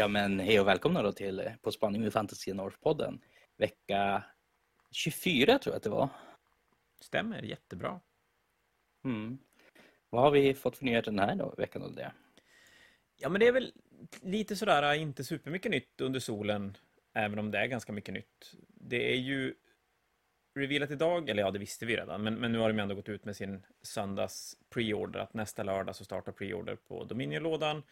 [0.00, 3.20] Ja men hej och välkomna då till eh, På spaning med Fantasy North-podden.
[3.56, 4.24] Vecka
[4.90, 6.08] 24 tror jag att det var.
[7.00, 8.00] Stämmer, jättebra.
[9.04, 9.38] Mm.
[10.10, 11.82] Vad har vi fått för nyheter den här då, veckan?
[11.82, 12.12] Och det?
[13.16, 13.72] Ja, men det är väl
[14.22, 16.76] lite sådär, inte supermycket nytt under solen,
[17.14, 18.54] även om det är ganska mycket nytt.
[18.68, 19.54] Det är ju
[20.54, 23.08] revealat idag, eller ja, det visste vi redan, men, men nu har de ändå gått
[23.08, 27.82] ut med sin söndags preorder, att nästa lördag så startar preorder på Dominion-lådan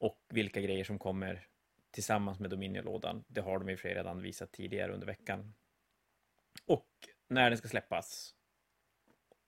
[0.00, 1.46] och vilka grejer som kommer
[1.90, 3.24] tillsammans med Dominion-lådan.
[3.28, 5.54] Det har de i och för sig redan visat tidigare under veckan.
[6.66, 6.88] Och
[7.28, 8.34] när den ska släppas.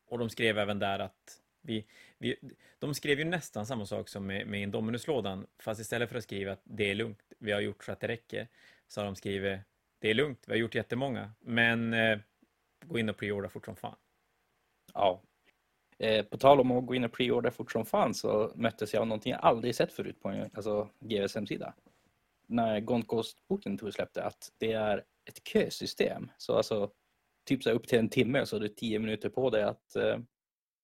[0.06, 1.86] Och de skrev även där att vi,
[2.18, 2.36] vi,
[2.78, 6.52] de skrev ju nästan samma sak som med, med Indominus-lådan, fast istället för att skriva
[6.52, 8.48] att det är lugnt, vi har gjort så att det räcker,
[8.88, 9.60] så har de skrivit
[9.98, 12.18] det är lugnt, vi har gjort jättemånga, men eh,
[12.84, 13.96] gå in och preordra fort som fan.
[14.94, 15.22] Ja.
[16.02, 19.00] Eh, på tal om att gå in och preordra fort som fan så möttes jag
[19.00, 21.74] av någonting jag aldrig sett förut på en alltså, GVs hemsida.
[22.46, 26.30] När Gone Ghost-boken tog släppte att det är ett kösystem.
[26.38, 26.90] Så alltså
[27.44, 30.18] typ så upp till en timme så har du tio minuter på dig att eh,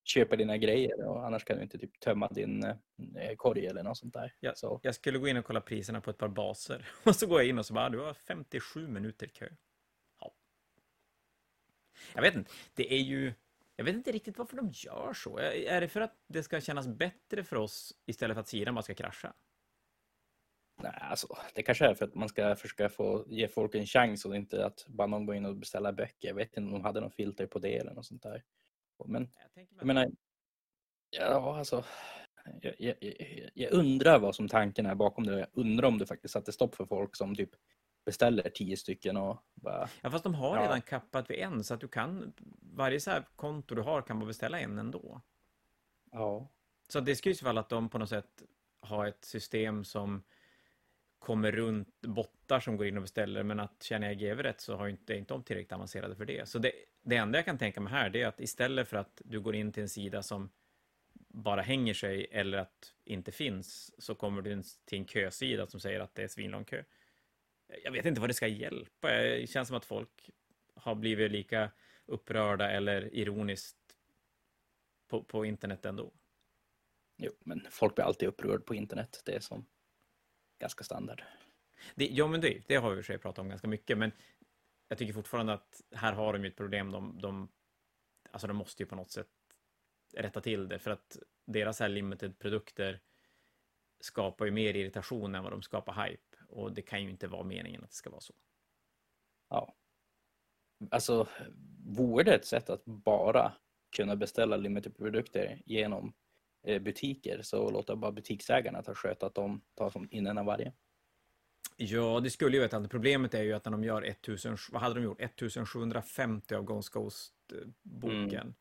[0.05, 3.99] köpa dina grejer och annars kan du inte typ tömma din eh, korg eller något
[3.99, 4.35] sånt där.
[4.41, 4.81] Ja, så.
[4.83, 7.49] Jag skulle gå in och kolla priserna på ett par baser och så går jag
[7.49, 9.49] in och så bara, du har 57 minuter kö.
[10.21, 10.33] Ja.
[12.15, 13.33] Jag vet inte, det är ju,
[13.79, 15.39] jag vet inte riktigt varför de gör så.
[15.39, 18.83] Är det för att det ska kännas bättre för oss istället för att sidan bara
[18.83, 19.35] ska krascha?
[20.83, 24.25] Nej, alltså, det kanske är för att man ska försöka få ge folk en chans
[24.25, 26.29] och inte att bara någon går in och beställer böcker.
[26.29, 28.45] Jag vet inte om de hade någon filter på det eller något sånt där.
[29.07, 30.11] Men jag, jag menar,
[31.11, 31.85] ja alltså,
[32.61, 32.97] jag, jag,
[33.55, 35.39] jag, undrar vad som tanken är bakom det.
[35.39, 37.51] Jag undrar om det faktiskt satte stopp för folk som typ
[38.09, 39.89] beställer tio stycken och bara...
[40.01, 40.63] Ja, fast de har ja.
[40.63, 44.19] redan kappat vid en så att du kan, varje så här konto du har kan
[44.19, 45.21] bara beställa en ändå.
[46.13, 46.49] Ja.
[46.89, 48.43] Så det ju vara att de på något sätt
[48.81, 50.23] har ett system som
[51.19, 54.77] kommer runt bottar som går in och beställer, men att känner jag GV rätt så
[54.77, 56.49] har inte, inte de tillräckligt avancerade för det.
[56.49, 59.23] Så det, det enda jag kan tänka mig här, det är att istället för att
[59.25, 60.51] du går in till en sida som
[61.29, 66.01] bara hänger sig eller att inte finns, så kommer du till en kösida som säger
[66.01, 66.83] att det är svinlång kö.
[67.85, 69.11] Jag vet inte vad det ska hjälpa.
[69.11, 70.31] Det känns som att folk
[70.75, 71.71] har blivit lika
[72.07, 73.77] upprörda eller ironiskt
[75.09, 76.13] på, på internet ändå.
[77.17, 79.23] Jo, men folk blir alltid upprörd på internet.
[79.25, 79.67] Det är som
[80.59, 81.23] ganska standard.
[81.95, 83.99] Det, ja, men det, det har vi i och för sig pratat om ganska mycket,
[83.99, 84.13] men
[84.89, 86.91] jag tycker fortfarande att här har de ju ett problem.
[86.91, 87.49] De, de,
[88.31, 89.29] alltså de måste ju på något sätt
[90.17, 93.01] rätta till det, för att deras här limited-produkter
[94.01, 96.28] skapar ju mer irritation än vad de skapar hype.
[96.49, 98.35] Och det kan ju inte vara meningen att det ska vara så.
[99.51, 99.75] Ja.
[100.91, 101.29] Alltså,
[101.87, 103.53] vore det ett sätt att bara
[103.97, 106.15] kunna beställa limited-produkter genom
[106.69, 110.47] Eh, butiker så låta bara butiksägarna ta sköta att de tar som in en av
[110.47, 110.73] varje.
[111.77, 114.83] Ja, det skulle ju vara ett Problemet är ju att när de gör 1000, vad
[114.83, 115.21] hade de gjort?
[115.21, 118.41] 1750 av Ghost Ghost-boken.
[118.41, 118.55] Mm.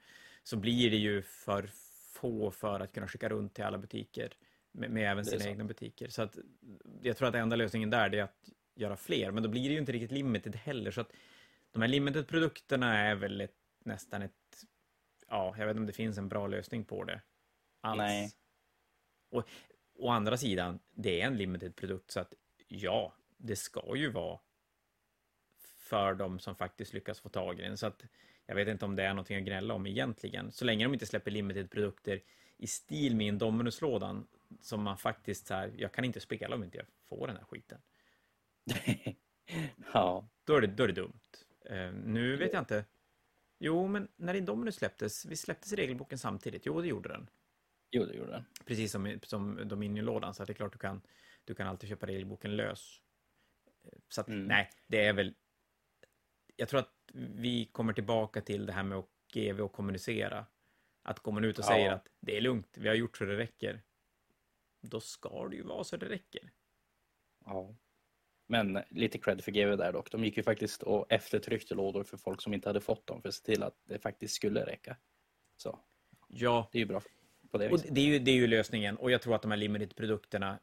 [0.43, 1.69] Så blir det ju för
[2.13, 4.33] få för att kunna skicka runt till alla butiker.
[4.77, 6.07] Med, med även sina egna butiker.
[6.07, 6.37] Så att
[7.01, 9.31] jag tror att enda lösningen där är att göra fler.
[9.31, 10.91] Men då blir det ju inte riktigt limited heller.
[10.91, 11.13] Så att
[11.71, 13.55] de här limited-produkterna är väl ett,
[13.85, 14.65] nästan ett...
[15.27, 17.21] Ja, jag vet inte om det finns en bra lösning på det
[17.81, 17.97] alls.
[17.97, 18.31] Nej.
[19.29, 19.49] Och
[19.95, 22.33] å andra sidan, det är en limited produkt så att
[22.67, 24.39] ja, det ska ju vara
[25.77, 27.77] för de som faktiskt lyckas få tag i den.
[27.77, 28.03] Så att
[28.45, 30.51] jag vet inte om det är någonting att gnälla om egentligen.
[30.51, 32.21] Så länge de inte släpper limited produkter
[32.57, 34.27] i stil med Indominus-lådan
[34.61, 37.43] som man faktiskt så här, jag kan inte spela om inte jag får den här
[37.43, 37.81] skiten.
[39.93, 40.29] ja.
[40.43, 41.19] Då är det, då är det dumt.
[41.71, 42.85] Uh, nu vet jag inte.
[43.59, 46.65] Jo, men när Indominus släpptes, vi släpptes regelboken samtidigt.
[46.65, 47.29] Jo, det gjorde den.
[47.91, 48.45] Jo, det gjorde den.
[48.65, 51.01] Precis som, som Dominion-lådan, så det är klart du kan,
[51.45, 53.01] du kan alltid köpa regelboken lös.
[54.09, 54.45] Så att, mm.
[54.45, 55.33] nej, det är väl...
[56.55, 60.45] Jag tror att vi kommer tillbaka till det här med att GV och kommunicera.
[61.03, 61.69] Att går man ut och ja.
[61.69, 63.81] säger att det är lugnt, vi har gjort så det räcker.
[64.89, 66.51] Då ska det ju vara så det räcker.
[67.45, 67.75] Ja.
[68.47, 70.11] Men lite cred för GV där dock.
[70.11, 73.29] De gick ju faktiskt och eftertryckte lådor för folk som inte hade fått dem för
[73.29, 74.97] att se till att det faktiskt skulle räcka.
[75.57, 75.79] Så.
[76.27, 76.69] Ja.
[76.71, 77.01] Det är ju bra
[77.51, 77.89] på det viset.
[77.89, 80.59] Och det, är ju, det är ju lösningen och jag tror att de här limited-produkterna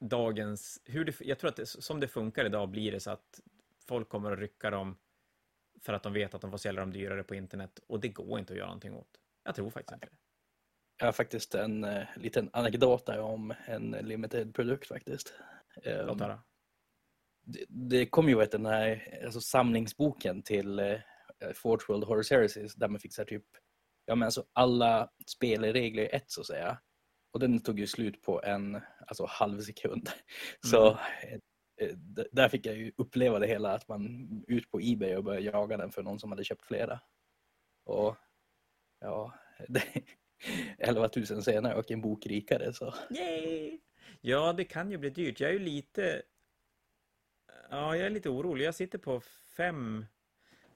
[0.00, 3.40] dagens, hur det, jag tror att det, som det funkar idag blir det så att
[3.86, 4.96] folk kommer att rycka dem
[5.80, 8.38] för att de vet att de får sälja dem dyrare på internet och det går
[8.38, 9.20] inte att göra någonting åt.
[9.44, 10.12] Jag tror faktiskt inte det.
[11.02, 15.34] Jag har faktiskt en uh, liten anekdot där om en limited produkt faktiskt.
[15.84, 16.42] Um, Låt höra.
[17.44, 20.98] Det, det kom ju den här alltså, samlingsboken till uh,
[21.54, 23.44] Forge World Horror Series där man här, typ
[24.06, 26.78] ja, men alltså alla spelregler i ett så att säga.
[27.32, 30.08] Och den tog ju slut på en alltså, halv sekund.
[30.66, 31.40] Så Mm.
[31.80, 35.46] eh, där fick jag ju uppleva det hela, att man ut på Ebay och började
[35.46, 37.00] jaga den för någon som hade köpt flera.
[37.84, 38.16] Och
[39.00, 39.34] ja,
[39.68, 39.82] det,
[40.78, 42.94] 11 000 senare och en bok rikare så.
[43.10, 43.78] Yay!
[44.20, 45.40] Ja, det kan ju bli dyrt.
[45.40, 46.22] Jag är ju lite...
[47.70, 48.64] Ja, jag är lite orolig.
[48.64, 49.20] Jag sitter på
[49.56, 50.06] fem...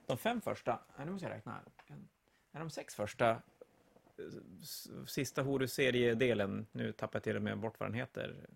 [0.07, 0.81] De fem första...
[0.99, 1.63] Nu måste jag räkna här.
[2.53, 3.43] Är de sex första
[5.07, 8.47] sista Horus-seriedelen, nu tappar jag till och med bort vad den heter.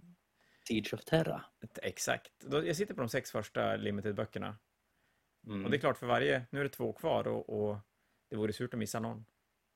[0.68, 1.44] Siege of Terra.
[1.82, 2.32] Exakt.
[2.50, 4.56] Jag sitter på de sex första limited-böckerna.
[5.46, 5.64] Mm.
[5.64, 6.46] Och det är klart, för varje...
[6.50, 7.78] Nu är det två kvar och, och
[8.28, 9.24] det vore surt att missa någon.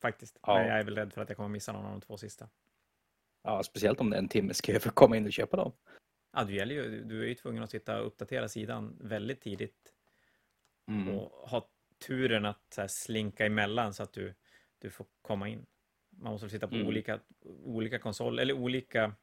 [0.05, 0.39] Faktiskt.
[0.43, 0.55] Ja.
[0.59, 2.49] Men jag är väl rädd för att jag kommer missa någon av de två sista.
[3.43, 5.73] Ja, speciellt om det är en timmes kö för att komma in och köpa dem.
[6.33, 9.91] Ja, du, gäller ju, du är ju tvungen att sitta och uppdatera sidan väldigt tidigt
[10.89, 11.09] Mm.
[11.09, 11.69] och ha
[12.07, 14.35] turen att här, slinka emellan så att du,
[14.79, 15.67] du får komma in.
[16.11, 16.87] Man måste sitta på Mm.
[16.87, 17.21] olika,
[17.65, 19.15] olika konsoler, eller olika,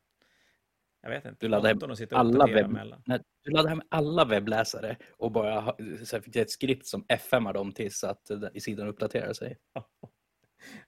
[1.01, 1.79] jag vet inte, Du laddar hem
[2.11, 3.01] alla webb-.
[3.05, 5.75] Nej, du laddar hem alla webbläsare och bara
[6.05, 9.57] så här, fick ett skript som FM dem tills att eh, sidan uppdaterar sig.
[9.73, 9.89] Ja,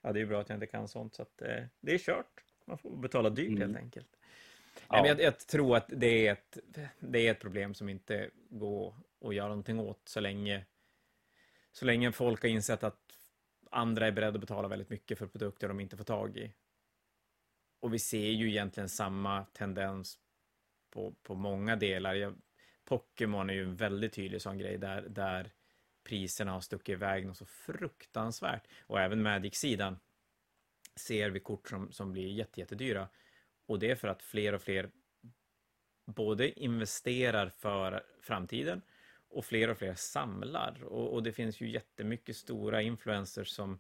[0.02, 2.44] det är bra att jag inte kan sånt, så att eh, det är kört.
[2.66, 3.62] Man får betala dyrt Mm.
[3.62, 4.18] helt enkelt.
[4.76, 4.82] Ja.
[4.92, 6.58] Nej, men jag, jag tror att det är, ett,
[7.00, 10.66] det är ett problem som inte går att göra någonting åt så länge,
[11.72, 13.00] så länge folk har insett att
[13.72, 16.54] andra är beredda att betala väldigt mycket för produkter de inte får tag i.
[17.80, 20.20] Och vi ser ju egentligen samma tendens
[20.90, 22.14] på, på många delar.
[22.14, 22.36] Jag,
[22.86, 25.52] Pokémon är ju en väldigt tydlig sån grej där, där
[26.04, 28.68] priserna har stuckit iväg något så fruktansvärt.
[28.88, 30.00] Och även Magic-sidan
[30.96, 33.10] ser vi kort som, som blir jätte, jättedyra.
[33.66, 34.90] Och det är för att fler och fler
[36.06, 38.82] både investerar för framtiden
[39.30, 40.84] och fler och fler samlar.
[40.84, 43.80] Och, och det finns ju jättemycket stora influencers som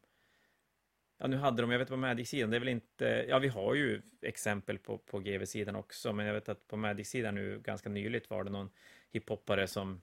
[1.17, 3.75] Ja, nu hade de, jag vet på Magic-sidan, det är väl inte, ja vi har
[3.75, 8.29] ju exempel på, på GV-sidan också, men jag vet att på Magic-sidan nu ganska nyligt
[8.29, 8.69] var det någon
[9.11, 10.01] hiphoppare som,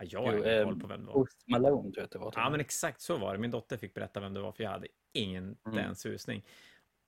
[0.00, 1.14] ja jag har ingen eh, koll på vem det var.
[1.14, 2.32] Post Malone tror jag att det var.
[2.36, 3.38] Ja, men exakt så var det.
[3.38, 5.78] Min dotter fick berätta vem det var, för jag hade ingen Mm.
[5.78, 6.44] en susning.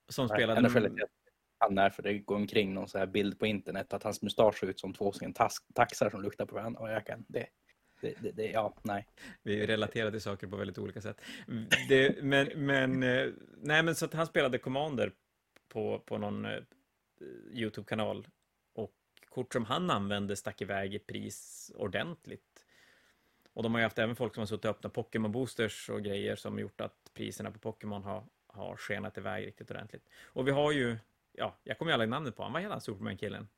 [0.08, 0.58] Som Nej, spelade...
[0.58, 1.10] enda skälet till att
[1.58, 4.58] han är för det går omkring någon så här bild på internet att hans mustasch
[4.58, 5.34] ser ut som två stycken
[5.74, 6.80] taxar som luktar på varandra.
[6.80, 7.46] Och jag kan, det,
[8.00, 9.06] det, det, det, ja, nej.
[9.42, 11.20] Vi relaterar till saker på väldigt olika sätt.
[11.88, 15.12] Det, men, men, eh, nej, men så att han spelade Commander
[15.68, 16.58] på, på någon eh,
[17.52, 18.28] YouTube-kanal
[18.74, 18.92] och
[19.28, 22.49] kort som han använde stack iväg i pris ordentligt.
[23.54, 26.36] Och de har ju haft även folk som har suttit och öppnat Pokémon-boosters och grejer
[26.36, 30.08] som gjort att priserna på Pokémon har, har skenat iväg riktigt ordentligt.
[30.24, 30.96] Och vi har ju,
[31.32, 32.52] ja, jag kommer ju aldrig namnet på honom.
[32.52, 33.48] Vad heter han, Superman-killen?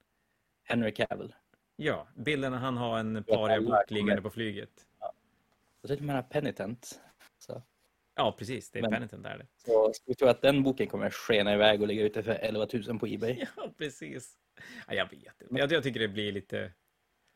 [0.64, 1.34] Henry Cavill.
[1.76, 4.86] Ja, bilden när han har en paria-bok liggande på flyget.
[5.80, 7.00] Och så är det med Penitent.
[7.38, 7.62] Så,
[8.14, 8.70] Ja, precis.
[8.70, 9.46] Det är Men- Penitent där.
[9.56, 12.66] så ska vi tro att den boken kommer skena iväg och ligga ute för 11
[12.88, 13.46] 000 på Ebay.
[13.56, 14.38] Ja, precis.
[14.88, 15.46] Ja, jag vet inte.
[15.58, 16.72] Jag, jag tycker det blir lite...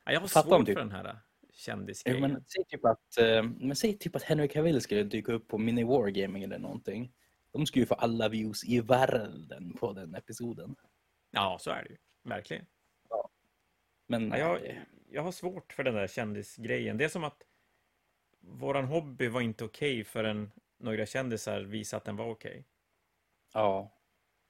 [0.04, 1.16] Ja, jag har Fattar svårt typ- för den här
[1.56, 2.20] Jo, kändisgrejen.
[2.20, 5.58] men, säg typ att, eh, men säg typ att Henry Cavill skulle dyka upp på
[5.58, 7.12] Mini Wargaming eller någonting.
[7.50, 10.76] De skulle ju få alla views i världen på den episoden.
[11.30, 11.96] Ja, så är det ju.
[12.22, 12.66] Verkligen.
[14.06, 16.98] Men Ja, jag, jag har svårt för den där kändisgrejen.
[16.98, 17.42] Det är som att
[18.40, 22.64] våran hobby var inte okej förrän några kändisar visade att den var okej.
[23.52, 23.92] ja,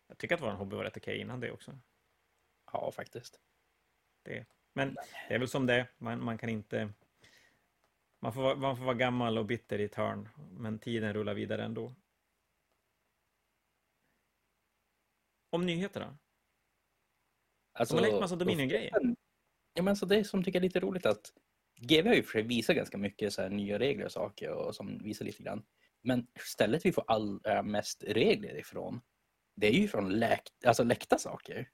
[0.08, 1.78] Jag tycker att våran hobby var rätt okej innan det också.
[2.72, 3.40] ja, faktiskt.
[4.22, 4.46] Det.
[4.76, 4.94] Men
[5.28, 5.86] det är väl som det är.
[5.98, 6.92] man, man kan inte...
[8.20, 11.34] Man får, vara- man får vara gammal och bitter i ett hörn, men tiden rullar
[11.34, 11.94] vidare ändå.
[15.50, 16.18] Om nyheterna.
[17.72, 18.90] Alltså, De har läckt massa Dominion-grejer.
[19.74, 21.32] Ja, men alltså, det som tycker jag är lite roligt att
[21.80, 24.74] GW har ju för sig visat ganska mycket så här nya regler och saker och
[24.74, 25.66] som visar lite grann.
[26.02, 29.00] Men stället vi får allra äh, mest regler ifrån,
[29.54, 31.70] det är ju från läkt, alltså läckta saker.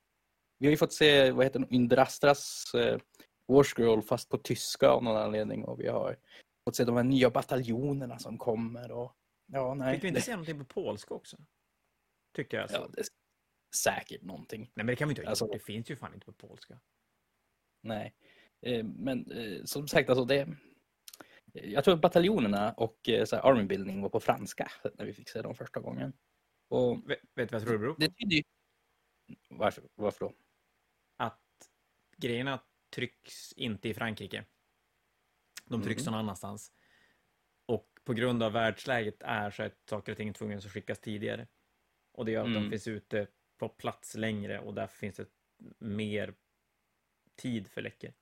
[0.62, 2.98] Vi har ju fått se, vad heter Indrastras eh,
[3.46, 6.16] Warscroll fast på tyska av någon anledning och vi har
[6.64, 9.16] fått se de här nya bataljonerna som kommer och
[9.46, 9.94] ja, nej.
[9.94, 11.36] Fick vi inte se någonting på polska också?
[12.36, 12.70] Tycker jag.
[12.70, 12.90] Så.
[12.96, 13.02] ja,
[13.76, 14.60] säkert någonting.
[14.60, 15.52] Nej, men det kan vi inte ha Alltså- gjort.
[15.52, 16.80] Det finns ju fan inte på polska.
[17.82, 18.14] Nej,
[18.60, 20.48] eh, men eh, som sagt, alltså det...
[21.52, 25.28] Jag tror att bataljonerna och eh, så army building var på franska när vi fick
[25.28, 26.12] se dem första gången.
[26.68, 28.00] Och Vet, vet du vad jag tror det beror på?
[28.00, 28.42] det tyder ju...
[29.48, 30.32] Varför, varför då?
[32.22, 32.60] Grejerna
[32.90, 34.44] trycks inte i Frankrike.
[35.64, 36.12] De trycks Mhm.
[36.12, 36.72] någon annanstans.
[37.66, 41.46] Och på grund av världsläget är så att saker och ting tvungna att skickas tidigare.
[42.12, 42.70] Och det gör att de Mm.
[42.70, 43.26] finns ute
[43.58, 45.26] på plats längre och därför finns det
[45.78, 46.34] mer
[47.36, 48.12] tid för läckor.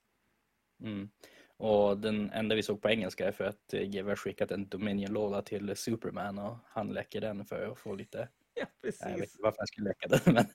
[0.82, 1.10] Mm.
[1.56, 4.68] Och den enda vi såg på engelska är för att eh, GW har skickat en
[4.68, 9.00] Dominion-låda till Superman och han läcker den för att få lite Ja, precis.
[9.02, 10.46] Jag vet inte varför jag skulle leka den, men...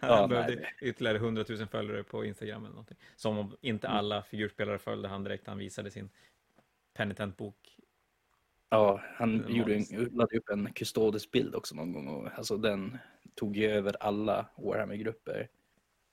[0.00, 0.74] Han Ja, behövde nej.
[0.80, 2.96] ytterligare 100 000 följare på Instagram eller någonting.
[3.16, 3.98] Som om inte Mm.
[3.98, 6.10] alla figurspelare följde han direkt han visade sin
[6.94, 7.76] Penitent-bok.
[8.70, 12.08] Ja, han gjorde en, laddade upp en Custodes-bild också någon gång.
[12.08, 12.98] Och, alltså den
[13.34, 15.48] tog ju över alla Warhammer-grupper.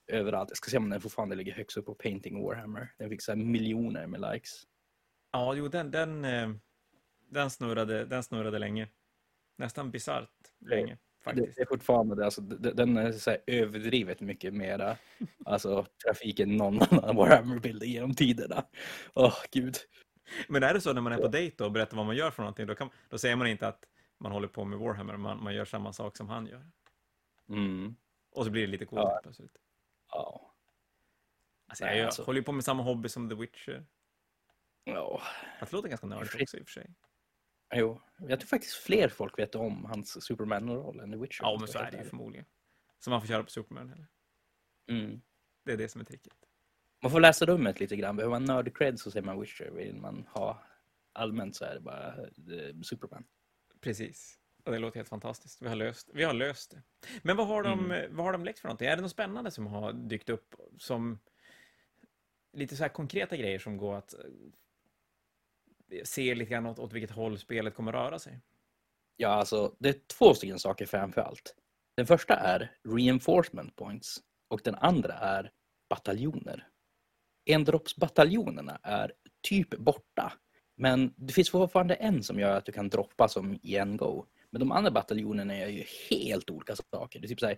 [0.08, 0.50] Överallt.
[0.50, 2.94] Jag ska se om den fortfarande ligger högst upp på Painting Warhammer.
[2.98, 4.64] Den fick så här miljoner med likes.
[5.32, 6.50] Ja, jo, den, den, eh,
[7.30, 8.88] den, snurrade, den snurrade länge.
[9.58, 11.56] Nästan bisarrt länge, faktiskt.
[11.56, 12.26] det är fortfarande det.
[12.26, 14.98] Alltså, den är så här överdrivet mycket mera
[15.46, 18.66] alltså, trafik än någon annan Warhammer-bild genom tiderna.
[19.14, 19.76] Åh, gud.
[20.48, 22.44] Men är det så när man är på dejt och berättar vad man gör för
[22.44, 23.84] någonting, då, kan, då säger man inte att
[24.20, 26.66] man håller på med Warhammer, man, man gör samma sak som han gör.
[27.50, 27.96] Mm.
[28.32, 29.20] Och så blir det lite coolt Ja.
[29.24, 29.58] plötsligt.
[30.12, 30.52] Ja.
[31.68, 33.86] Alltså, Nej, jag alltså- håller ju på med samma hobby som The Witcher.
[34.84, 35.22] ja.
[35.60, 36.94] Att det låter ganska nördigt också i och för sig.
[37.74, 41.44] Jo, jag tror faktiskt fler folk vet om hans Superman-roll än The Witcher.
[41.44, 42.46] Ja, men så är det ju förmodligen.
[43.00, 44.08] Så man får köra på Superman heller.
[44.90, 45.22] Mm.
[45.66, 46.34] Det är det som är tricket.
[47.02, 48.16] Man får läsa rummet lite grann.
[48.16, 49.72] Behöver man nörd-cred så säger man Witcher.
[49.72, 50.64] Vill man ha
[51.14, 53.26] allmänt så är det bara eh, Superman.
[53.82, 54.40] Precis.
[54.64, 55.62] Och det låter helt fantastiskt.
[55.62, 56.82] Vi har löst, vi har löst det.
[57.22, 58.88] Men vad har, de, vad har de läckt för någonting?
[58.88, 61.20] Är det något spännande som har dykt upp som
[62.54, 64.16] lite så här konkreta grejer som går att
[66.04, 68.42] ser lite grann åt, åt vilket håll spelet kommer röra sig?
[69.18, 71.56] Ja, alltså det är två stycken saker framför allt.
[71.98, 75.52] Den första är reinforcement points och den andra är
[75.90, 76.68] bataljoner.
[77.46, 80.34] Endroppsbataljonerna är typ borta,
[80.78, 84.26] men det finns fortfarande en som gör att du kan droppa som i en go.
[84.50, 87.20] Men de andra bataljonerna är ju helt olika saker.
[87.20, 87.58] Det är typ så här,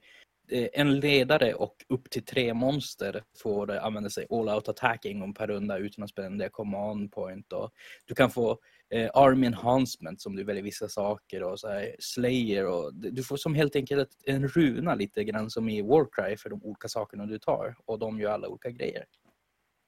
[0.51, 5.05] Eh, en ledare och upp till tre monster får eh, använda sig all out attack
[5.05, 7.53] en gång per runda utan att spendera command point.
[7.53, 7.71] Och
[8.05, 8.59] du kan få
[8.93, 13.37] eh, army enhancement som du väljer vissa saker och så här, slayer och du får
[13.37, 17.39] som helt enkelt en runa lite grann som i Warcry för de olika sakerna du
[17.39, 19.05] tar och de gör alla olika grejer.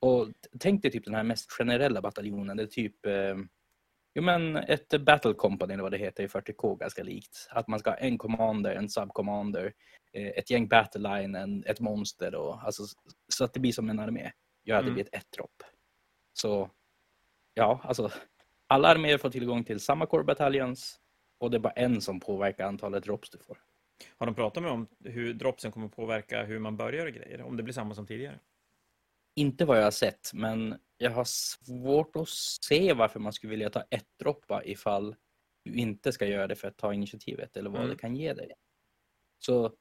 [0.01, 0.27] Och
[0.59, 3.35] tänk dig typ den här mest generella bataljonen, det är typ eh,
[4.15, 7.47] Jo men ett battle company eller vad det heter i 40K ganska likt.
[7.51, 9.73] Att man ska ha en commander, en subcommander,
[10.13, 12.83] eh, ett gäng battle line, en, ett monster och alltså
[13.27, 14.31] så att det blir som en armé.
[14.63, 14.93] Gör att det Mm.
[14.93, 15.63] blir ett ett dropp.
[16.33, 16.69] Så
[17.53, 18.11] ja, alltså
[18.67, 20.99] alla arméer får tillgång till samma core battalions
[21.39, 23.57] och det är bara en som påverkar antalet drops du får.
[24.17, 27.41] Har de pratat med om hur dropsen kommer påverka hur man börjar och grejer?
[27.41, 28.39] Om det blir samma som tidigare?
[29.39, 33.69] Inte vad jag har sett, men jag har svårt att se varför man skulle vilja
[33.69, 35.15] ta ett droppa ifall
[35.65, 37.91] du inte ska göra det för att ta initiativet eller vad Mm.
[37.91, 38.53] det kan ge dig.
[39.39, 39.73] Så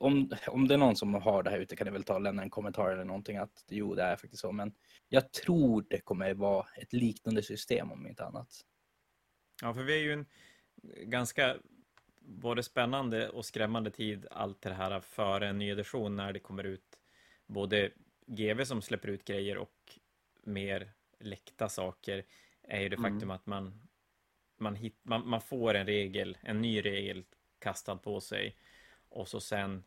[0.00, 2.20] om, om det är någon som har det här ute kan ni väl ta och
[2.20, 4.52] lämna en kommentar eller någonting att jo, det är faktiskt så.
[4.52, 4.74] Men
[5.08, 8.48] jag tror det kommer vara ett liknande system om inte annat.
[9.62, 10.26] Ja, för vi är ju en
[11.10, 11.56] ganska
[12.20, 16.64] både spännande och skrämmande tid, allt det här före en ny edition när det kommer
[16.64, 17.00] ut
[17.46, 17.90] både
[18.26, 19.98] GV som släpper ut grejer och
[20.42, 22.24] mer läckta saker
[22.62, 23.12] är ju det Mm.
[23.12, 23.88] faktum att man,
[24.56, 27.24] man, hit, man, man får en regel, en ny regel
[27.58, 28.56] kastad på sig
[29.08, 29.84] och så sen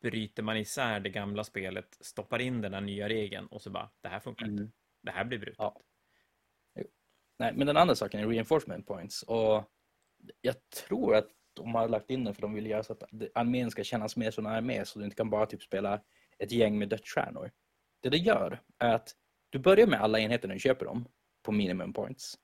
[0.00, 3.90] bryter man isär det gamla spelet, stoppar in den här nya regeln och så bara,
[4.00, 4.70] det här funkar inte.
[5.02, 5.58] Det här blir brutet.
[5.58, 5.80] Ja.
[7.38, 9.22] Nej, men den andra saken är reinforcement points.
[9.22, 9.64] Och
[10.40, 13.02] jag tror att de har lagt in det för de vill göra så att
[13.34, 16.00] armén ska kännas mer som en armé så du inte kan bara typ spela
[16.38, 17.50] ett gäng med dödsstjärnor.
[18.00, 19.14] Det det gör är att
[19.50, 21.08] du börjar med alla enheter när du köper dem
[21.42, 22.38] på minimum points.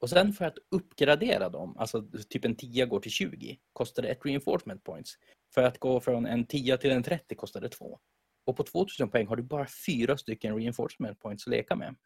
[0.00, 4.08] Och sen för att uppgradera dem, alltså typ en 10 går till 20, kostar det
[4.08, 5.14] ett reinforcement points.
[5.54, 8.00] För att gå från en 10 till en 30 kostar det två.
[8.44, 11.96] Och på 2000 poäng har du bara fyra stycken reinforcement points att leka med.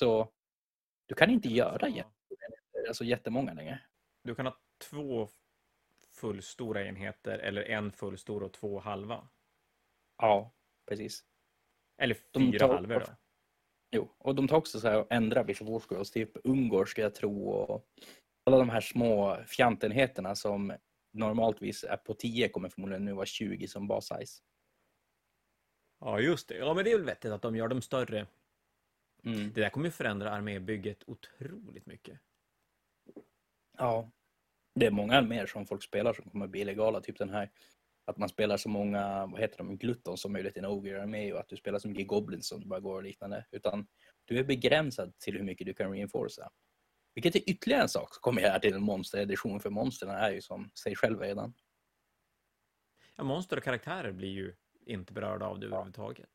[0.00, 0.32] Så
[1.06, 1.88] du kan inte göra
[2.88, 3.80] alltså jättemånga längre.
[4.24, 4.58] Du kan ha
[4.90, 5.28] två
[6.20, 9.28] fullstora enheter eller en fullstor och två halva.
[10.16, 10.54] Ja,
[10.90, 11.24] precis.
[12.02, 13.06] Eller De fyra halvor då.
[13.96, 17.14] Jo, och de tar också så här och ändrar vissa Warscrolls, typ Ungor ska jag
[17.14, 17.86] tro och
[18.46, 20.72] alla de här små fjantenheterna som
[21.12, 24.42] normaltvis är på 10 kommer förmodligen nu vara 20 som bas-size.
[26.00, 26.56] Ja, just det.
[26.56, 28.26] Ja, men det är väl vettigt att de gör dem större.
[29.24, 29.52] Mm.
[29.52, 32.20] Det där kommer ju förändra armébygget otroligt mycket.
[33.78, 34.10] Ja,
[34.74, 37.50] det är många mer som folk spelar som kommer bli illegala, typ den här
[38.10, 41.40] att man spelar så många, vad heter de, glutton som möjligt i en ogre-armé och
[41.40, 43.46] att du spelar så mycket goblins som du bara går och liknande.
[43.50, 43.86] Utan
[44.24, 46.50] du är begränsad till hur mycket du kan reinforca.
[47.14, 50.40] Vilket är ytterligare en sak som kommer här till en monsteredition, för monstren är ju
[50.40, 51.54] som sig själva redan.
[53.16, 54.54] Ja, monster och karaktärer blir ju
[54.86, 56.30] inte berörda av det överhuvudtaget.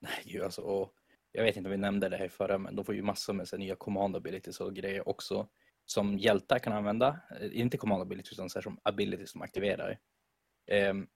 [0.00, 0.94] Nej, ju alltså, och
[1.32, 3.48] jag vet inte om vi nämnde det här förra, men de får ju massor med
[3.48, 5.48] så nya command abilities och grejer också.
[5.84, 7.20] som hjältar kan använda.
[7.40, 9.98] Eh, inte command abilities utan så som abilities som aktiverar.
[10.90, 11.06] Um,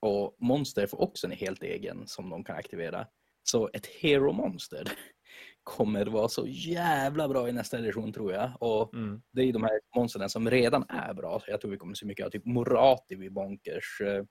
[0.00, 3.06] och monster får också en helt egen som de kan aktivera.
[3.42, 4.92] Så ett hero monster
[5.62, 8.52] kommer vara så jävla bra i nästa edition tror jag.
[8.60, 9.22] Och mm.
[9.32, 11.42] det är de här monstren som redan är bra.
[11.46, 14.00] Jag tror vi kommer se mycket av typ Morati vid Bonkers.
[14.00, 14.24] Eh,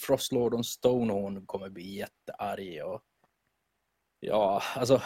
[0.00, 2.84] Frostlord och Stonehorn kommer bli jättearg.
[2.84, 3.02] Och...
[4.20, 5.02] Ja, alltså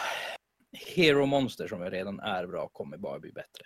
[0.95, 3.65] Hero Monster som redan är bra kommer bara bli bättre.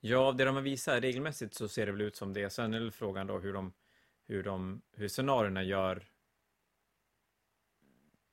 [0.00, 2.50] Ja, det de visar regelmässigt så ser det väl ut som det.
[2.50, 3.72] Sen är frågan då hur de,
[4.26, 6.06] hur de, hur scenarierna gör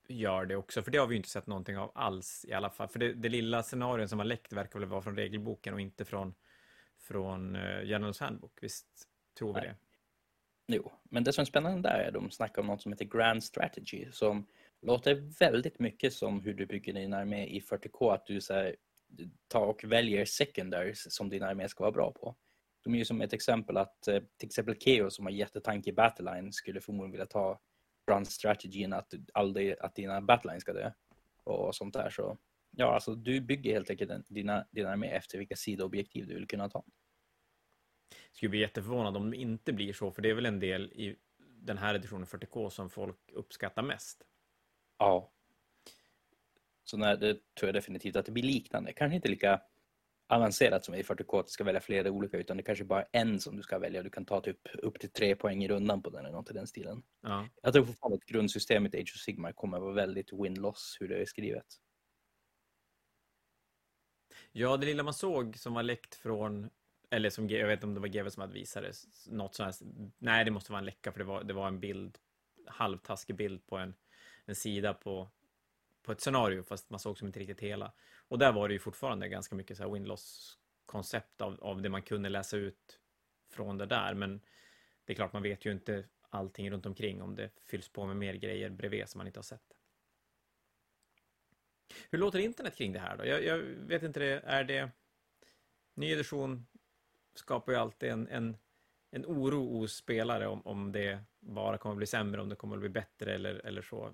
[0.07, 2.69] gör det också, för det har vi ju inte sett någonting av alls i alla
[2.69, 2.87] fall.
[2.87, 6.05] För det, det lilla scenarion som har läckt verkar väl vara från regelboken och inte
[6.05, 6.33] från,
[6.97, 8.87] från uh, Generals Handbook, visst
[9.37, 9.69] tror vi Nej.
[9.69, 9.75] det?
[10.75, 13.05] Jo, men det som är spännande där är att de snackar om något som heter
[13.05, 14.47] Grand Strategy som
[14.81, 18.75] låter väldigt mycket som hur du bygger din armé i 40K, att du så här,
[19.47, 22.35] tar och väljer secondaries som din armé ska vara bra på.
[22.83, 25.93] De är ju som ett exempel att eh, till exempel Keo som har jättetank i
[25.93, 27.59] Battleline skulle förmodligen vilja ta
[28.07, 30.91] Grand Strategyn att, aldrig, att dina Battleline ska dö
[31.43, 32.09] och sånt där.
[32.09, 32.37] Så
[32.71, 36.69] ja, alltså du bygger helt enkelt dina, dina armé efter vilka sidoobjektiv du vill kunna
[36.69, 36.83] ta.
[38.31, 41.15] Skulle bli jätteförvånad om det inte blir så, för det är väl en del i
[41.39, 44.23] den här editionen 40K som folk uppskattar mest.
[44.97, 45.31] Ja.
[46.89, 48.93] Så nej, det tror jag definitivt att det blir liknande.
[48.93, 49.61] Kanske inte lika
[50.27, 53.07] avancerat som i 40K, att du ska välja flera olika, utan det kanske bara är
[53.11, 54.03] en som du ska välja.
[54.03, 56.53] Du kan ta typ upp till tre poäng i rundan på den eller något i
[56.53, 57.03] den stilen.
[57.21, 57.47] Ja.
[57.61, 61.07] Jag tror fortfarande att grundsystemet i Age of Sigmar kommer att vara väldigt win-loss hur
[61.07, 61.65] det är skrivet.
[64.51, 66.69] Ja, det lilla man såg som var läckt från
[67.09, 68.93] eller som, jag vet inte om det var GW som hade visat det,
[69.31, 71.79] något sånt här, nej det måste vara en läcka för det var, det var en
[71.79, 72.17] bild,
[72.65, 73.95] halvtaskig bild på en,
[74.45, 75.29] en sida på,
[76.07, 77.93] på ett scenario, fast man såg som inte riktigt hela.
[78.27, 81.89] Och där var det ju fortfarande ganska mycket så här win-loss koncept av, av det
[81.89, 82.99] man kunde läsa ut
[83.51, 84.41] från det där, men
[85.05, 88.17] det är klart man vet ju inte allting runt omkring om det fylls på med
[88.17, 89.77] mer grejer bredvid som man inte har sett.
[92.09, 93.25] Hur låter internet kring det här då?
[93.25, 94.91] Jag, jag vet inte, det, är det
[95.93, 96.67] ny edition
[97.35, 98.57] skapar ju alltid en, en,
[99.11, 102.75] en oro hos spelare om, om det bara kommer att bli sämre, om det kommer
[102.75, 104.13] att bli bättre eller, eller så.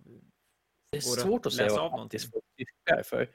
[0.93, 3.29] Det är svårt att säga vad tycker, för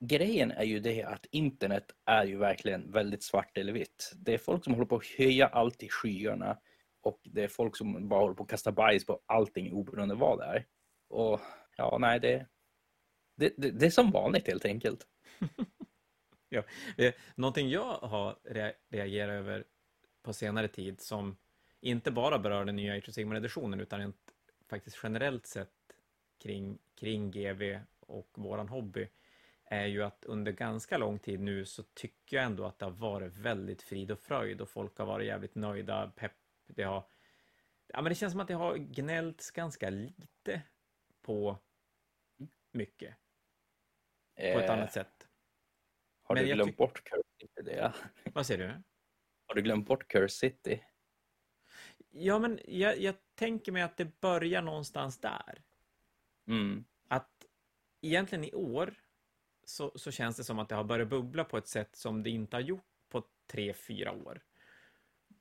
[0.00, 4.12] grejen är ju det att internet är ju verkligen väldigt svart eller vitt.
[4.16, 6.58] Det är folk som håller på att höja allt i skyarna
[7.00, 10.38] och det är folk som bara håller på att kasta bajs på allting oberoende vad
[10.38, 10.66] det är.
[11.08, 11.40] Och
[11.76, 12.46] ja, nej, det,
[13.36, 15.06] det, det, det är som vanligt helt enkelt.
[16.48, 16.62] ja.
[16.96, 18.38] Eh, någonting jag har
[18.90, 19.64] reagerat över
[20.22, 21.36] på senare tid som
[21.80, 24.16] inte bara berör den nya Age of Sigmar-editionen utan rent
[24.70, 25.72] faktiskt generellt sett
[26.38, 29.08] kring, kring GV och våran hobby
[29.64, 32.92] är ju att under ganska lång tid nu så tycker jag ändå att det har
[32.92, 36.36] varit väldigt frid och fröjd och folk har varit jävligt nöjda, pepp.
[36.66, 37.08] Det har...
[37.86, 40.62] Ja, men det känns som att det har gnällts ganska lite
[41.22, 41.58] på
[42.72, 43.14] mycket.
[44.36, 45.28] På ett eh, annat sätt.
[46.22, 47.62] Har Men du glömt bort Curse City?
[47.62, 47.94] Det?
[48.34, 48.82] Vad säger du?
[49.46, 50.82] Har du glömt bort Curse City?
[52.10, 55.62] Ja, men jag, jag tänker mig att det börjar någonstans där.
[56.46, 56.84] Mm.
[57.08, 57.44] Att
[58.00, 58.94] egentligen i år
[59.64, 62.30] så, så känns det som att det har börjat bubbla på ett sätt som det
[62.30, 64.42] inte har gjort på tre, fyra år.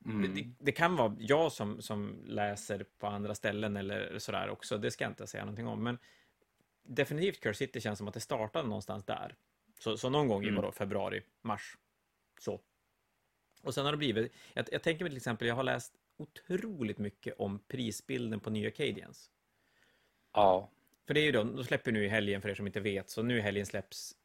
[0.06, 0.36] Mm.
[0.36, 4.92] Det, det, kan vara jag som, som läser på andra ställen eller sådär också, det
[4.92, 5.84] ska jag inte säga någonting om.
[5.84, 5.98] Men
[6.84, 9.36] definitivt Curse City känns som att det startade någonstans där.
[9.80, 10.72] Så, så någon gång i mm.
[10.72, 11.78] februari, mars.
[12.40, 12.62] Så.
[13.64, 16.98] Och sen har det blivit, jag, jag tänker mig till exempel, jag har läst otroligt
[16.98, 19.32] mycket om prisbilden på nya Cadians.
[20.34, 20.70] Ja.
[21.08, 23.10] För det är ju då, då släpper nu i helgen för er som inte vet,
[23.10, 24.16] så nu i helgen släpps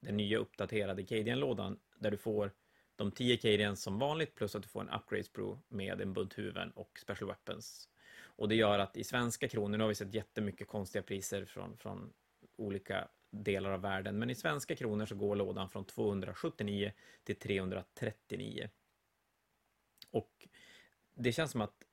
[0.00, 2.52] den nya uppdaterade Cadian-lådan där du får
[2.96, 6.38] de 10 Cadians som vanligt plus att du får en upgrade pro med en bunt
[6.38, 7.88] huvuden och special weapons.
[8.36, 11.76] Och det gör att i svenska kronor, nu har vi sett jättemycket konstiga priser från,
[11.76, 12.12] från
[12.56, 14.18] olika delar av världen.
[14.18, 16.92] Men i svenska kronor så går lådan från 279
[17.24, 18.70] till 339.
[20.10, 20.48] Och
[21.14, 21.84] det känns som att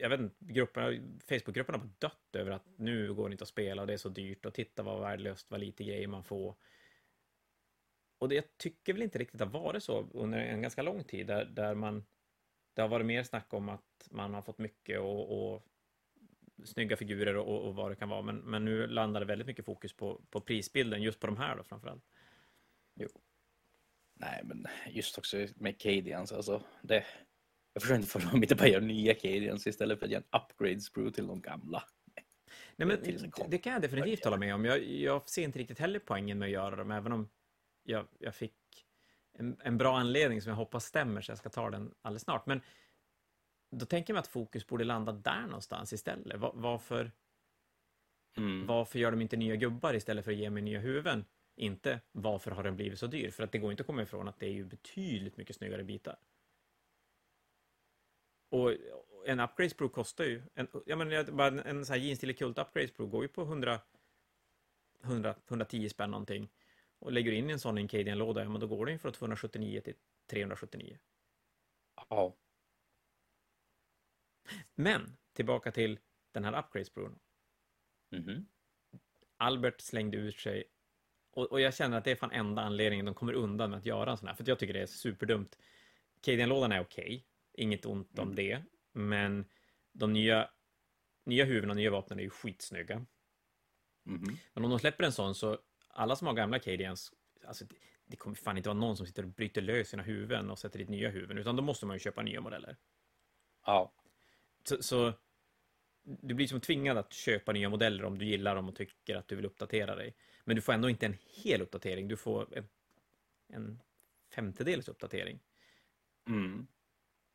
[0.00, 3.82] jag vet inte, grupperna, Facebookgrupperna har dött över att nu går det inte att spela
[3.82, 6.54] och det är så dyrt och titta vad värdelöst, vad lite grejer man får.
[8.18, 10.82] Och det, jag tycker väl inte riktigt att det har varit så under en ganska
[10.82, 12.04] lång tid där, där man
[12.74, 15.66] det har varit mer snack om att man har fått mycket och, och
[16.64, 18.22] snygga figurer och, och, vad det kan vara.
[18.22, 21.56] Men, men nu landar det väldigt mycket fokus på, på prisbilden, just på de här
[21.56, 22.04] då framförallt.
[22.94, 23.08] Jo.
[24.14, 27.04] Nej, men just också med Cadians, alltså det...
[27.72, 30.40] Jag förstår inte varför de inte bara gör nya Cadians istället för att göra en
[30.40, 31.84] upgrade sprue till de gamla.
[32.76, 33.50] Nej, men kom.
[33.50, 34.64] det kan jag definitivt hålla med om.
[34.64, 37.28] Jag, jag ser inte riktigt heller poängen med att göra dem, även om
[37.82, 38.54] jag, jag fick
[39.38, 42.46] en, en bra anledning som jag hoppas stämmer, så jag ska ta den alldeles snart.
[42.46, 42.60] Men
[43.70, 46.40] då tänker jag mig att fokus borde landa där någonstans istället.
[46.40, 47.12] Va- varför,
[48.36, 48.66] Mm.
[48.66, 51.24] varför gör de inte nya gubbar istället för att ge mig nya huvuden?
[51.56, 53.30] Inte varför har den blivit så dyr?
[53.30, 55.84] För att det går inte att komma ifrån att det är ju betydligt mycket snyggare
[55.84, 56.16] bitar.
[58.50, 58.74] Och
[59.26, 62.36] en Upgrades Pro kostar ju, en, jag menar, bara en, en sån här jeans till
[62.36, 63.80] Kult Upgrades Pro går ju på 100,
[65.04, 66.48] 100 110 spänn någonting.
[66.98, 68.98] Och lägger du in en sån i en Cadian-låda, ja men då går den ju
[68.98, 69.94] från 279 till
[70.26, 70.98] 379.
[72.08, 72.36] Ja.
[74.74, 75.98] Men, tillbaka till
[76.32, 77.10] den här Upgrades Pro.
[78.10, 78.46] Mhm.
[79.36, 80.64] Albert slängde ut sig
[81.30, 83.86] och, och jag känner att det är fan enda anledningen de kommer undan med att
[83.86, 85.58] göra en sån här, för jag tycker det är superdumt.
[86.20, 88.36] Cadian-lådan är okej, inget ont om Mm.
[88.36, 89.44] det, men
[89.92, 90.50] de nya,
[91.24, 93.06] nya huvudena och nya vapnen är ju skitsnygga.
[94.04, 94.36] Mhm.
[94.54, 95.58] Men om de släpper en sån så,
[95.88, 97.12] alla som har gamla Cadians,
[97.44, 97.74] alltså det,
[98.06, 100.78] det kommer fan inte vara någon som sitter och bryter lös sina huvuden och sätter
[100.78, 102.76] dit nya huvuden, utan då måste man ju köpa nya modeller.
[103.66, 103.92] Ja.
[104.64, 105.12] Så, så
[106.04, 109.28] du blir som tvingad att köpa nya modeller om du gillar dem och tycker att
[109.28, 110.14] du vill uppdatera dig.
[110.44, 112.68] Men du får ändå inte en hel uppdatering, du får en,
[113.48, 113.82] en
[114.34, 115.40] femtedels uppdatering.
[116.28, 116.66] Mm.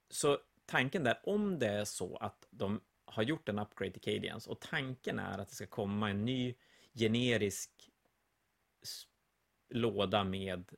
[0.09, 4.47] Så tanken där, om det är så att de har gjort en upgrade till Cadians
[4.47, 6.55] och tanken är att det ska komma en ny
[6.93, 7.71] generisk
[9.69, 10.71] låda med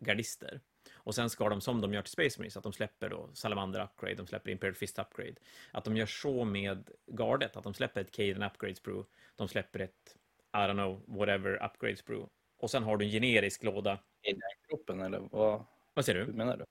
[0.00, 0.60] gardister.
[0.94, 3.82] Och sen ska de, som de gör till Space Marines, att de släpper då Salamander
[3.84, 5.34] Upgrade, de släpper Imperial Fist Upgrade.
[5.72, 9.80] Att de gör så med gardet, att de släpper ett Cadian Upgrades Brew, de släpper
[9.80, 10.16] ett,
[10.52, 12.28] I don't know, whatever Upgrades Brew.
[12.56, 13.98] Och sen har du en generisk låda.
[14.22, 16.32] I den gruppen eller vad, Vad säger hur du?
[16.32, 16.64] menar du?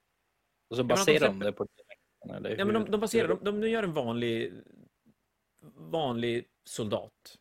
[0.68, 1.81] Och så de baserar de släpper- det på den
[2.30, 4.52] eller Ja, men de, hur- de baserar, hur- de, de, gör en vanlig,
[5.76, 7.38] vanlig soldat.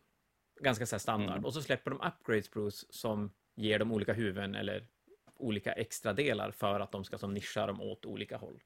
[0.59, 1.31] Ganska så standard.
[1.37, 1.45] Mm.
[1.45, 4.87] Och så släpper de upgrades brews som ger dem olika huvuden eller
[5.35, 8.59] olika extra delar för att de ska som nischa dem åt olika håll.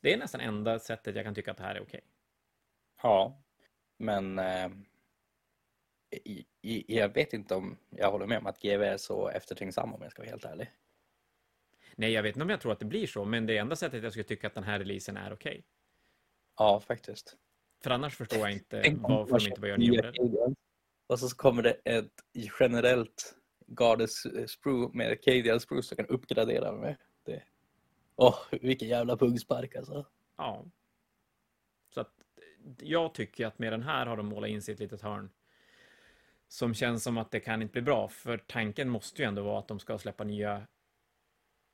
[0.00, 2.00] Det är nästan enda sättet jag kan tycka att det här är okej.
[3.02, 3.42] Ja,
[3.98, 4.70] men eh,
[6.86, 10.10] jag vet inte om jag håller med om att GV är så eftertänksam om jag
[10.10, 10.70] ska vara helt ärlig.
[11.96, 14.02] Nej, jag vet inte om jag tror att det blir så, men det enda sättet
[14.02, 15.64] jag skulle tycka att den här releasen är okej.
[16.58, 17.36] Ja, faktiskt.
[17.82, 20.54] För annars förstår jag inte varför de inte bara gör nya modeller.
[21.06, 22.12] Och så kommer det ett
[22.60, 23.34] generellt
[23.66, 27.42] Gardes sprue med Cadian sprue som kan uppgradera med det.
[28.16, 30.06] Åh, vilken jävla pungspark alltså.
[30.36, 30.64] Ja.
[31.94, 32.12] Så att
[32.78, 35.30] jag tycker att med den här har de målat in ett litet hörn.
[36.48, 39.58] Som känns som att det kan inte bli bra, för tanken måste ju ändå vara
[39.58, 40.66] att de ska släppa nya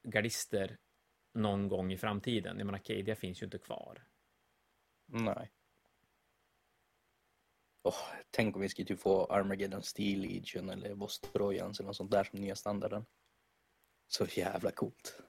[0.03, 0.79] gardister
[1.33, 2.59] någon gång i framtiden.
[2.59, 4.05] Jag menar, Cadia finns ju inte kvar.
[5.07, 5.53] Nej.
[7.83, 7.95] Åh,
[8.31, 12.25] tänk om vi skulle typ få Armageddon Steel Legion eller Vostrojans eller något sånt där
[12.25, 13.07] som nya standarden.
[14.09, 15.23] Så jävla coolt.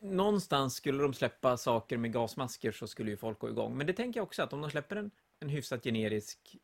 [0.00, 3.76] Någonstans skulle de släppa saker med gasmasker så skulle ju folk gå igång.
[3.76, 6.56] Men det tänker jag också att om de släpper en, en hyfsat generisk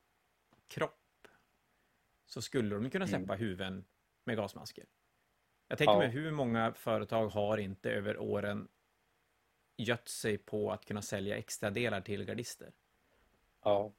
[0.69, 1.29] kropp
[2.27, 3.85] så skulle de kunna släppa huvuden
[4.25, 4.87] med gasmasker.
[5.70, 5.98] Jag tänker Ja.
[5.98, 8.68] mig hur många företag har inte över åren
[9.76, 12.72] gött sig på att kunna sälja extra delar till gardister.
[13.64, 13.92] Ja.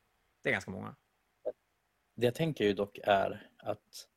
[0.43, 0.95] Det är ganska många.
[2.15, 4.07] Det jag tänker ju dock är att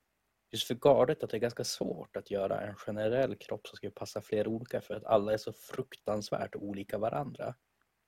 [0.51, 3.91] just för gardet att det är ganska svårt att göra en generell kropp som ska
[3.91, 7.55] passa fler olika för att alla är så fruktansvärt olika varandra.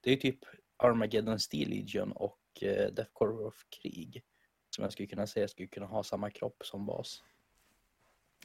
[0.00, 0.38] Det är ju typ
[0.76, 4.24] Armageddon Steel Legion och eh, Death Corps of Krig
[4.70, 7.24] som jag skulle kunna säga skulle kunna ha samma kropp som bas.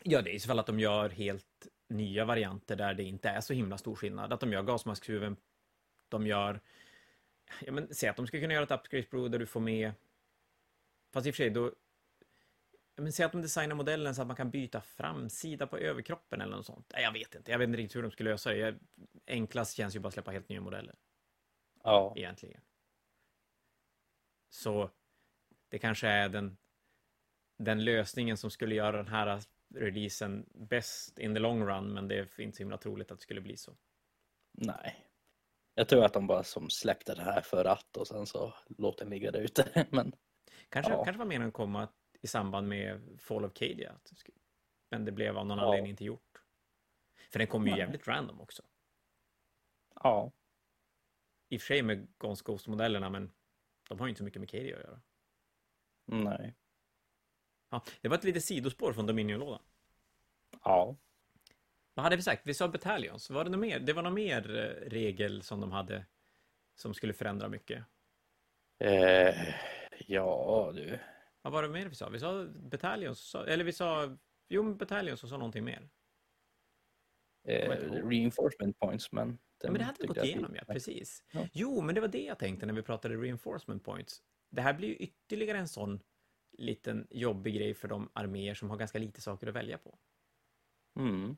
[0.04, 3.30] Ja, det är i så fall att de gör helt nya varianter där det inte
[3.30, 4.34] är så himla stor skillnad.
[4.34, 5.38] Att de gör gasmaskhuvuden,
[6.10, 6.62] de gör...
[7.62, 9.92] Ja, men säg att de ska kunna göra ett upgrade brew där du får med...
[11.14, 11.74] Fast i och för sig då...
[12.96, 16.42] Ja, men säg att de designar modellen så att man kan byta framsida på överkroppen
[16.42, 16.92] eller något sånt.
[16.94, 17.52] Nej, jag vet inte.
[17.52, 18.80] Jag vet inte riktigt hur de skulle lösa det.
[19.28, 20.96] Enklast känns ju bara att släppa helt nya modeller,
[21.84, 22.62] Ja, egentligen.
[24.50, 24.90] Så
[25.70, 26.58] det kanske är den,
[27.58, 29.42] den lösningen som skulle göra den här
[29.76, 33.24] releasen bäst in the long run, men det är inte så himla troligt att det
[33.24, 33.78] skulle bli så.
[34.52, 35.08] nej.
[35.74, 38.98] Jag tror att de bara som släppte det här för att och sen så låt
[38.98, 39.86] den ligga där ute.
[39.92, 40.12] Men
[40.70, 41.04] Kanske, Ja.
[41.04, 41.88] kanske var meningen att komma
[42.22, 44.00] i samband med Fall of Cadia.
[44.90, 45.66] Men det blev av någon Ja.
[45.66, 46.42] anledning inte gjort.
[47.32, 47.80] För den kom ju Nej.
[47.80, 48.64] jävligt random också.
[50.04, 50.32] ja,
[51.50, 53.32] I och för sig med Ghost Ghost-modellerna, men
[53.90, 55.02] de har ju inte så mycket med Cadia att göra.
[56.06, 56.56] nej.
[57.72, 59.62] Ja, det var ett litet sidospår från Dominion-lådan.
[60.64, 60.96] Ja,
[61.94, 62.42] Vad hade vi sagt?
[62.48, 63.30] Vi sa Battalions.
[63.30, 63.80] Var det något mer?
[63.80, 66.06] Det var någon mer eh, regel som de hade
[66.76, 67.84] som skulle förändra mycket.
[68.80, 69.36] Eh,
[70.08, 71.00] Ja, du.
[71.42, 72.10] Vad var det mer vi sa?
[72.10, 74.18] Vi sa Battalions, eller vi sa,
[74.50, 75.90] jo, Battalions och så någonting mer.
[77.48, 77.70] Eh,
[78.10, 79.38] reinforcement points, men...
[79.64, 81.24] Ja, men det hade vi gått igenom, ja, precis.
[81.32, 81.48] Ja.
[81.54, 84.22] Jo, men det var det jag tänkte när vi pratade reinforcement points.
[84.50, 86.00] Det här blir ju ytterligare en sån
[86.58, 89.98] liten jobbig grej för de arméer som har ganska lite saker att välja på.
[91.00, 91.38] Mm.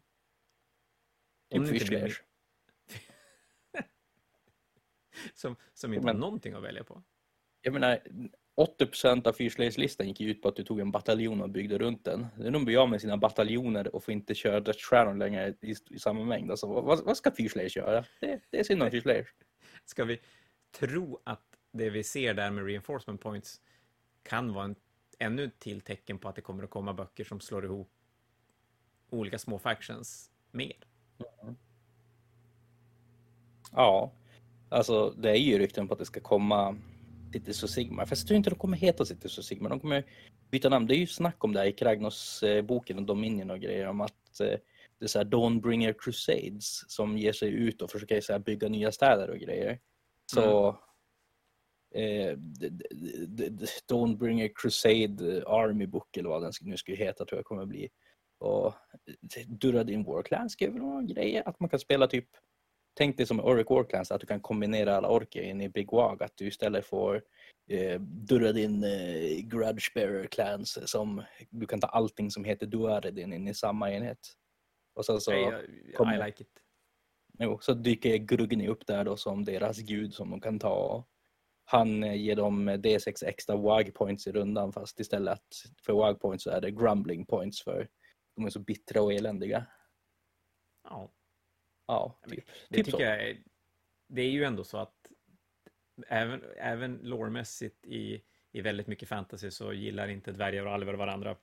[1.49, 2.17] Om typ inte blir...
[5.34, 7.04] som, som inte men, har någonting att välja på.
[7.62, 7.99] Jag menar,
[8.56, 12.28] 80% av fyrslagslistan gick ut på att du tog en bataljon och byggde runt den.
[12.38, 16.23] Nu blir av med sina bataljoner och får inte köra Sharon längre i, i, samma
[16.23, 16.52] mängd.
[16.52, 18.06] Alltså, vad, vad ska fyrslags göra?
[18.19, 19.30] Det, det är synd om fyrslags.
[19.86, 20.19] Ska vi
[20.71, 23.62] tro att det vi ser där med reinforcement points
[24.23, 24.76] kan vara en
[25.24, 27.90] ännu till tecken på att det kommer att komma böcker som slår ihop
[29.10, 30.76] olika små factions mer?
[31.44, 31.56] Mm.
[33.72, 34.12] Ja,
[34.70, 36.78] alltså det är ju rykten på att det ska komma
[37.34, 38.06] Cities och Sigmar.
[38.06, 39.70] Fast jag tror inte de kommer heta Cities och Sigmar.
[39.70, 40.04] De kommer
[40.52, 40.88] byta namn.
[40.88, 44.40] Det är ju snack om det här i Kragnos-boken och Dominion och grejer om att
[44.40, 44.60] eh,
[45.00, 48.92] det är så här Dawnbringer Crusades som ger sig ut och försöker så bygga nya
[48.92, 49.80] städer och grejer.
[50.26, 50.82] Så mm.
[51.94, 52.38] Eh,
[53.88, 57.90] Dawnbringer Crusade Army Book eller vad den nu skulle heta tror jag kommer bli.
[58.40, 58.74] Och
[59.48, 62.28] Duradin Warclan skrev några grejer att man kan spela typ
[62.94, 66.24] tänk dig som Oric Warclans att du kan kombinera alla orker in i Big Wag.
[66.24, 67.22] Att du istället får
[67.70, 73.48] eh, Duradin eh, Grudge Bearer Clans som du kan ta allting som heter Duradin in
[73.48, 74.20] i samma enhet.
[74.96, 75.34] Och sen så...
[75.34, 76.50] I, kommer, I like it.
[77.40, 81.06] Jo, så dyker Grugni upp där då som deras gud som de kan ta.
[81.65, 85.43] Han eh, ger dem D6 extra WAG points i rundan fast istället
[85.86, 87.89] för WAG points så är det grumbling points för
[88.36, 89.65] de är så bittra och eländiga.
[90.84, 91.13] Ja.
[91.88, 92.45] Ja, typ.
[92.69, 93.04] Det typ tycker så.
[93.04, 93.43] jag är,
[94.08, 94.95] det är ju ändå så att
[96.08, 101.36] även, även lårmässigt i, i väldigt mycket fantasy så gillar inte dvärgar och alver varandra.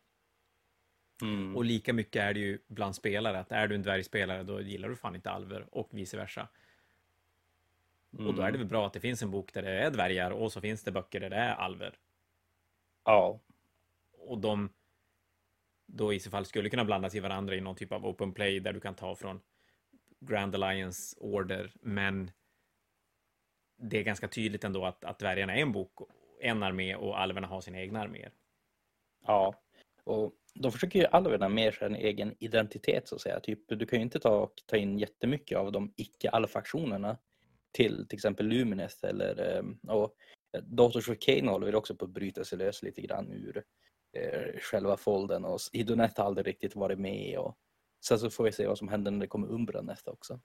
[1.23, 1.57] Mm.
[1.57, 4.89] Och lika mycket är det ju bland spelare, att är du en dvärgspelare då gillar
[4.89, 6.49] du fan inte alver och vice versa.
[8.13, 8.27] Mm.
[8.27, 8.61] Och då är det mm.
[8.61, 10.93] väl bra att det finns en bok där det är dvärgar och så finns det
[10.93, 11.99] böcker där det är alver.
[13.05, 13.41] Ja.
[14.19, 14.69] Och de
[15.87, 18.61] då i så fall skulle kunna blandas i varandra i någon typ av open play
[18.61, 19.41] där du kan ta från
[20.21, 22.31] Grand Alliance Order, men
[23.77, 25.93] det är ganska tydligt ändå att, att dvärgarna är en bok,
[26.41, 28.33] en armé och alverna har sina egna arméer.
[29.27, 29.55] Ja,
[30.05, 33.41] och de försöker ju alverna mer en egen identitet så att säga.
[33.41, 37.17] Typ, du kan ju inte ta, ta in jättemycket av de icke-alfaktionerna
[37.73, 40.15] till till exempel Lumineth eller och
[40.63, 43.65] Daughters of Kane håller väl också på att bryta sig lös lite grann ur
[44.17, 47.59] eh, själva folden och Idonet har aldrig riktigt varit med och
[48.05, 50.41] Sen så får vi se vad som händer när det kommer Umbra nästa också.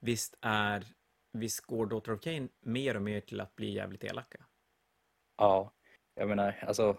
[0.00, 0.86] Visst är,
[1.32, 4.44] visst går Daughter of Cain mer och mer till att bli jävligt elaka?
[5.36, 5.74] Ja,
[6.14, 6.98] jag menar alltså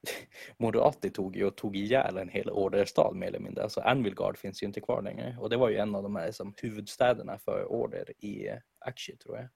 [0.58, 3.62] Moderati tog ju och tog ihjäl en hel orderstad mer eller mindre.
[3.62, 6.32] Alltså Anvilgard finns ju inte kvar längre och det var ju en av de här
[6.32, 9.48] som huvudstäderna för order i Akshi tror jag.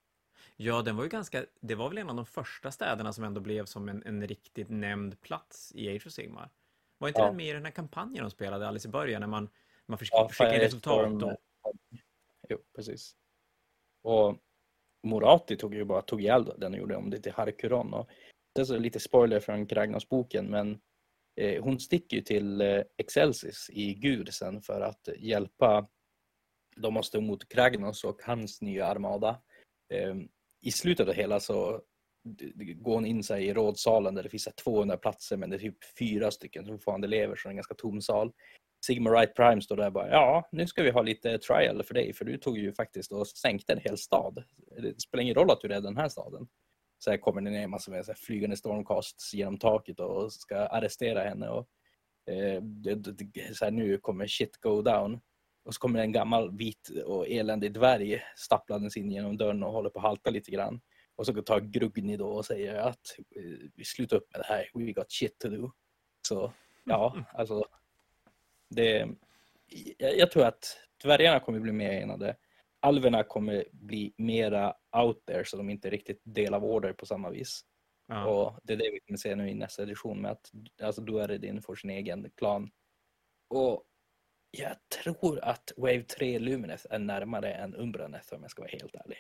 [0.57, 3.41] Ja, den var ju ganska, det var väl en av de första städerna som ändå
[3.41, 6.51] blev som en, en riktigt nämnd plats i Age of Sigmar.
[6.99, 7.27] Var inte ja.
[7.27, 9.49] den med i den här kampanjen de spelade alldeles i början när man,
[9.87, 11.23] man fick ja, skicka resultat?
[11.23, 11.37] Och...
[12.49, 13.17] Jo, precis.
[14.03, 14.37] Och
[15.03, 17.95] Morati tog ju bara tog ihjäl den och gjorde om det till Harkuron.
[17.95, 18.11] Och
[18.55, 20.81] det är lite spoiler från Kragnos-boken men
[21.41, 25.89] eh, hon sticker ju till eh, Excelsis i Gud sen för att hjälpa
[26.77, 29.43] de måste mot Kragnos och hans nya armada.
[29.95, 30.29] Ehm,
[30.61, 31.81] I slutet av det hela så
[32.75, 35.99] går hon in sig i rådsalen där det finns 200 platser men det är typ
[35.99, 38.33] fyra stycken som fortfarande lever så det är en ganska tom sal.
[38.87, 41.95] Sigma Right Prime står där och bara ja, nu ska vi ha lite trial för
[41.95, 44.45] dig för du tog ju faktiskt och sänkte en hel stad.
[44.83, 46.49] Det spelar ingen roll att du räddade den här staden.
[47.05, 50.57] Så här kommer det ner massa med så här flygande stormcasts genom taket och ska
[50.57, 51.49] arrestera henne.
[51.49, 51.69] Och,
[52.27, 55.21] eh, det, det, så här, nu kommer shit go down.
[55.65, 59.91] Och så kommer en gammal vit och eländig dvärg stapplandes in genom dörren och håller
[59.91, 60.81] på att halta lite grann.
[61.17, 64.71] Och så tar Grugni då och säger att eh, vi slutar upp med det här,
[64.75, 65.71] we got shit to do.
[66.29, 66.53] Så
[66.85, 67.65] ja, alltså.
[68.69, 69.09] Det,
[69.99, 72.37] jag tror att dvärgarna kommer bli mer enade.
[72.81, 77.31] Alverna kommer bli mera out there så de inte riktigt del av order på samma
[77.31, 77.65] vis.
[78.07, 78.27] Ja.
[78.27, 80.51] Och det är det vi kommer se nu i nästa edition med att
[80.83, 82.71] alltså, då är det din får sin egen klan.
[83.49, 83.85] Och
[84.51, 88.95] jag tror att Wave 3 Lumineth är närmare än Umbraneth om jag ska vara helt
[88.95, 89.19] ärlig.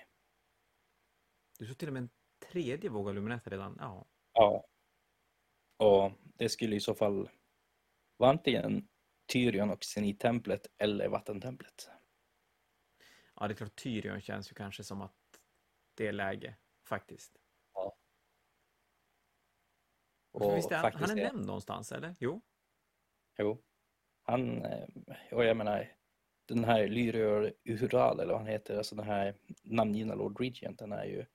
[1.59, 2.11] Du såg till och med en
[2.53, 3.77] tredje våg av Luminetta redan?
[3.81, 4.07] Ja.
[4.33, 4.67] Ja.
[5.79, 7.31] Och det skulle i så fall
[8.17, 8.89] vara antingen
[9.33, 11.91] Tyrion och Zenit-templet eller Vattentemplet.
[13.41, 15.15] Ja, det är klart Tyrion känns ju kanske som att
[15.95, 16.57] det är läge,
[16.89, 17.39] faktiskt.
[17.75, 17.97] Ja.
[20.33, 22.17] Och Visst är han, han är nämnd någonstans, eller?
[22.19, 22.43] Jo.
[23.39, 23.63] Jo.
[24.23, 24.89] Han, eh,
[25.33, 25.97] och jag menar,
[26.49, 30.93] den här Lyrior Ural, eller vad han heter, alltså den här namngivna Lord Regent, den
[30.93, 31.27] är ju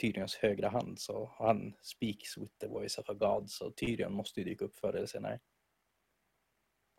[0.00, 4.40] Tyrions högra hand, så han speaks with the voice of a god, så Tyrion måste
[4.40, 5.40] ju dyka upp förr eller senare.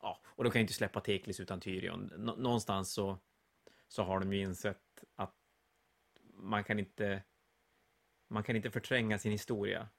[0.02, 2.12] Ja, och de kan ju inte släppa Teklis utan Tyrion.
[2.18, 3.20] Nå någonstans så,
[3.96, 5.36] så har de ju insett att
[6.34, 7.24] man kan inte
[8.30, 9.90] man kan inte förtränga sin historia.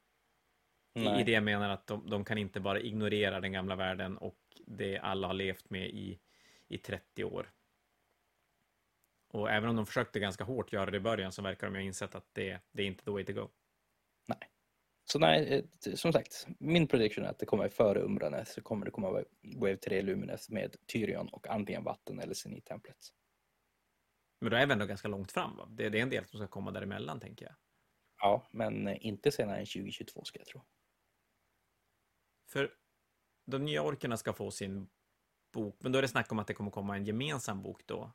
[0.95, 1.21] Nej.
[1.21, 4.39] I det jag menar att de, de, kan inte bara ignorera den gamla världen och
[4.67, 6.21] det alla har levt med i,
[6.69, 7.53] i 30 år.
[9.29, 11.83] Och även om de försökte ganska hårt göra det i början så verkar de ha
[11.83, 13.49] insett att det, det är inte the way to go.
[14.29, 14.51] Nej.
[15.05, 18.85] Så nej, eh, som sagt, min prediction är att det kommer före Umbranes så kommer
[18.85, 19.25] det komma
[19.57, 23.13] Wave 3 Lumines med Tyrion och antingen vatten eller Zenit-templet.
[24.47, 25.69] Men då är vi ändå ganska långt fram va?
[25.71, 27.55] Det, det är en del som ska komma däremellan tänker jag.
[28.19, 30.65] Ja, men inte senare än 2022 ska jag tro.
[32.49, 32.75] För
[33.47, 34.89] de nya orkerna ska få sin
[35.53, 38.13] bok, men då är det snack om att det kommer komma en gemensam bok då?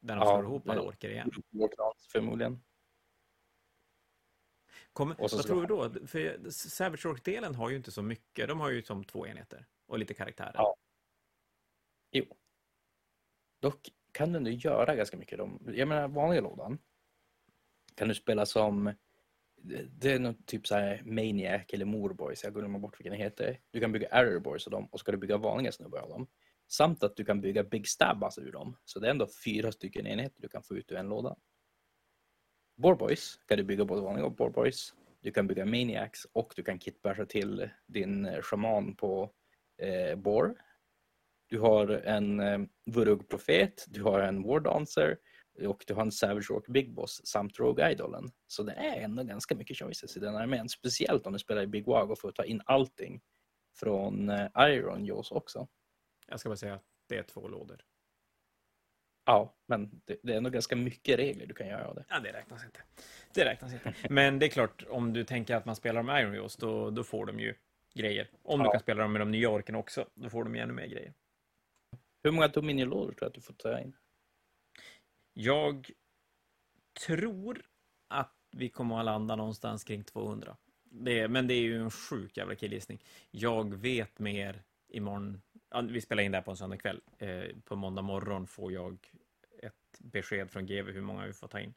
[0.00, 1.30] Där de ja, slår ihop alla orker igen?
[2.12, 2.62] Förmodligen.
[4.92, 6.06] Kommer, vad tror du då?
[6.06, 8.48] För Savage Ork-delen har ju inte så mycket.
[8.48, 10.54] De har ju som två enheter och lite karaktärer.
[10.54, 10.76] Ja.
[12.10, 12.24] Jo.
[13.60, 15.38] Dock kan du ändå göra ganska mycket.
[15.38, 16.78] De, jag menar vanliga lådan
[17.94, 18.92] kan du spela som
[19.90, 23.60] det är något typ så här Maniac eller Morboys, jag glömmer bort vilken det heter.
[23.70, 26.26] Du kan bygga Errorboys av dem och ska du bygga vanliga snubbar av dem.
[26.68, 28.76] Samt att du kan bygga Big Stabbas ur dem.
[28.84, 31.36] Så det är ändå fyra stycken enheter du kan få ut ur en låda.
[32.76, 34.94] Borboys kan du bygga både vanliga och Borboys.
[35.20, 39.30] Du kan bygga Maniacs och du kan kitbasha till din shaman på
[39.78, 40.54] eh, Bor.
[41.54, 45.18] Du har en eh, Vurug Profet, du har en War Dancer,
[45.66, 48.30] och du har en Savage Rock Big Boss samt Rogue Idolen.
[48.46, 50.68] Så det är ändå ganska mycket choices i den armén.
[50.68, 53.20] Speciellt om du spelar i Big Wag och får ta in allting
[53.76, 55.68] från eh, Iron Jaws också.
[56.28, 57.84] Jag ska bara säga att det är två lådor.
[59.26, 62.04] Ja, men det, det är ändå ganska mycket regler du kan göra av det.
[62.08, 62.80] Ja, det räknas inte.
[63.34, 63.94] Det räknas inte.
[64.10, 67.04] Men det är klart, om du tänker att man spelar med Iron Jaws, då, då
[67.04, 67.54] får de ju
[67.94, 68.30] grejer.
[68.42, 68.66] Om ja.
[68.66, 70.86] du kan spela dem med de nya orken också, då får de ju ännu mer
[70.86, 71.14] grejer.
[72.24, 73.96] Hur många Dominion-lådor tror du att du får ta in?
[75.32, 75.90] Jag
[77.06, 77.66] tror
[78.08, 80.56] att vi kommer att landa någonstans kring 200.
[80.84, 83.04] Det, men det är ju en sjuk jävla killgissning.
[83.30, 85.42] Jag vet mer imorgon.
[85.70, 87.00] Ja, vi spelar in det här på en söndag kväll.
[87.18, 89.10] Eh, på måndag morgon får jag
[89.62, 91.74] ett besked från GV hur många vi får ta in.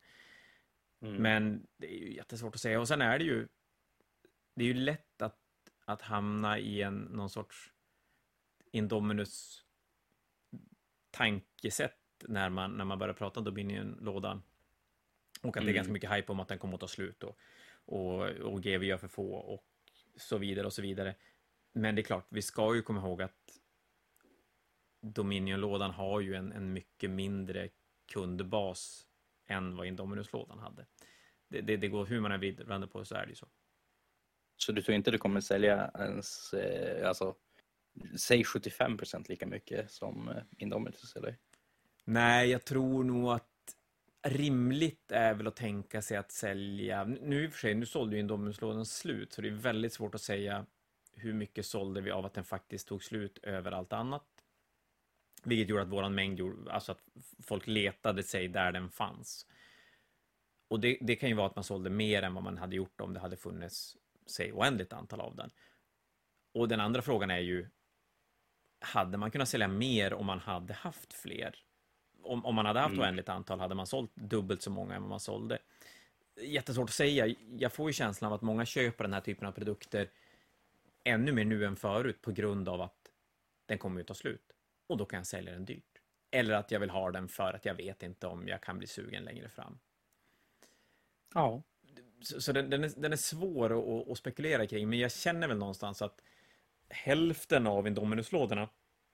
[1.02, 1.16] Mm.
[1.16, 2.80] Men det är ju jättesvårt att säga.
[2.80, 3.48] Och sen är det ju
[4.56, 5.40] det är ju lätt att,
[5.86, 7.74] att hamna i en någon sorts
[8.72, 9.67] Indominus
[11.18, 11.94] tankesätt
[12.28, 14.42] när man, när man börjar prata om Dominion-lådan.
[15.42, 15.66] Och att mm.
[15.66, 15.94] det är ganska mm.
[15.94, 17.38] mycket hype om att den kommer att ta slut och,
[17.86, 19.64] och, och GV gör för få och
[20.16, 21.16] så vidare och så vidare.
[21.74, 23.60] Men det är klart, vi ska ju komma ihåg att
[25.02, 27.70] Dominion-lådan har ju en, en mycket mindre
[28.12, 29.08] kundbas
[29.46, 30.86] än vad Indominus-lådan hade.
[31.48, 33.48] Det, det, det, går hur man än vänder på så är det ju så.
[34.58, 37.36] Så du tror inte det kommer sälja ens, eh, alltså,
[38.18, 41.38] säg 75 procent lika mycket som eh, Indomitus, eller?
[42.04, 43.44] Nej, jag tror nog att
[44.22, 48.16] rimligt är väl att tänka sig att sälja, nu i och för sig, nu sålde
[48.16, 50.66] ju Indominus-lådan slut, så det är väldigt svårt att säga
[51.14, 54.26] hur mycket sålde vi av att den faktiskt tog slut över allt annat.
[55.44, 57.02] Vilket gjorde att våran mängd gjorde, alltså att
[57.44, 59.48] folk letade sig där den fanns.
[60.68, 63.02] Och det, det kan ju vara att man sålde mer än vad man hade gjort
[63.02, 65.52] om det hade funnits, säg, oändligt antal av den.
[66.54, 67.70] Och den andra frågan är ju,
[68.80, 71.56] hade man kunnat sälja mer om man hade haft fler?
[72.28, 73.04] om, om man hade haft mm.
[73.06, 75.60] oändligt antal hade man sålt dubbelt så många än vad man sålde.
[76.42, 77.36] Jättesvårt att säga.
[77.58, 80.10] Jag får ju känslan av att många köper den här typen av produkter
[81.04, 83.12] ännu mer nu än förut på grund av att
[83.66, 84.54] den kommer ju ta slut.
[84.88, 85.84] Och då kan jag sälja den dyrt.
[86.32, 88.88] Eller att jag vill ha den för att jag vet inte om jag kan bli
[88.88, 89.80] sugen längre fram.
[91.34, 91.63] Ja.
[92.21, 95.48] Så, så den, den, är, den är svår att, att, spekulera kring, men jag känner
[95.48, 96.21] väl någonstans att
[96.90, 98.69] hälften av Indominus-lådorna,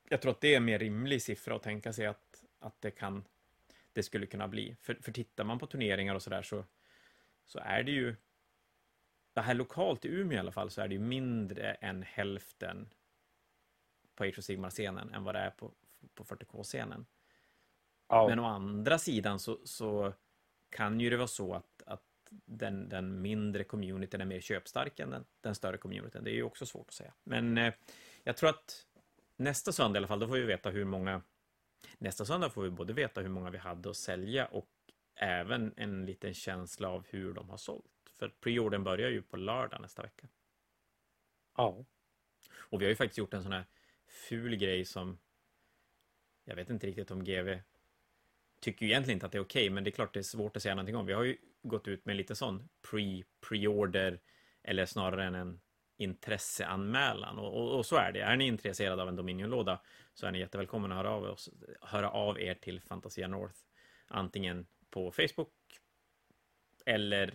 [0.10, 2.92] jag tror att det är en mer rimlig siffra att tänka sig att att det
[2.92, 3.24] kan
[3.94, 4.76] det skulle kunna bli.
[4.82, 6.66] För, för tittar man på turneringar och sådär så,
[7.46, 8.16] så är det ju
[9.34, 12.90] det här lokalt i Umeå i alla fall så är det ju mindre än hälften
[14.16, 15.72] på Age of Sigmar-scenen än vad det är på,
[16.14, 17.06] på 40K-scenen.
[18.08, 18.28] Ja.
[18.28, 20.14] Men å andra sidan så, så
[20.70, 21.73] kan ju det vara så att
[22.46, 26.24] den, den mindre communityn är mer köpstark än den, den större communityn.
[26.24, 27.14] Det är ju också svårt att säga.
[27.24, 27.74] Men eh,
[28.24, 28.86] jag tror att
[29.38, 31.22] nästa söndag i alla fall, då får vi veta hur många
[31.98, 34.70] Nästa söndag får vi både veta hur många vi hade att sälja och
[35.16, 37.86] även en liten känsla av hur de har sålt.
[38.10, 40.28] För preordern börjar ju på lördag nästa vecka.
[41.58, 41.86] Ja.
[42.56, 43.66] Och vi har ju faktiskt gjort en sån här
[44.08, 45.20] ful grej som
[46.44, 47.60] jag vet inte riktigt om GV
[48.64, 50.56] tycker ju egentligen inte att det är okej, men det är klart det är svårt
[50.56, 51.06] att säga någonting om.
[51.06, 54.20] Vi har ju gått ut med lite sån pre, pre-order
[54.64, 55.60] eller snarare än en
[55.98, 58.22] intresseanmälan och, och, och, så är det.
[58.22, 59.82] Är ni intresserade av en Dominion-låda
[60.14, 61.50] så är ni jättevälkomna att höra av, oss,
[61.82, 63.60] höra av er till Fantasia North
[64.08, 65.54] antingen på Facebook
[66.86, 67.34] eller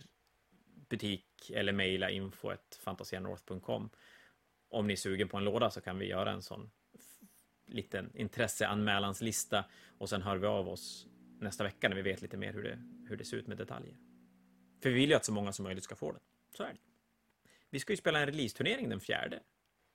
[0.89, 3.91] butik eller mejla info.fantasia.north.com.
[4.69, 6.71] om ni är sugen på en låda så kan vi göra en sån
[7.67, 9.65] liten intresseanmälanslista
[9.99, 11.07] och sen hör vi av oss
[11.41, 12.79] nästa vecka när vi vet lite mer hur det,
[13.09, 13.97] hur det ser ut med detaljer.
[14.83, 16.21] För vi vill ju att så många som möjligt ska få den.
[16.57, 16.79] Så är det.
[17.71, 19.41] Vi ska ju spela en releaseturnering den fjärde.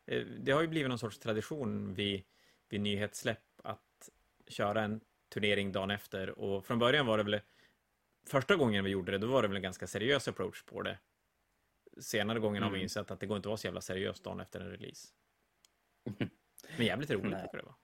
[0.06, 2.24] Eh, det har ju blivit någon sorts tradition vid,
[2.70, 4.10] vid nyhetssläpp att
[4.48, 7.42] köra en turnering dagen efter och från början var det väl
[8.28, 11.00] första gången vi gjorde det, då var det väl en ganska seriös approach på det.
[11.98, 12.70] Senare gången mm.
[12.70, 14.70] har vi insett att det går inte att vara så jävla seriöst dagen efter en
[14.70, 15.08] release.
[16.78, 17.76] Men jävligt roligt tycker jag det var.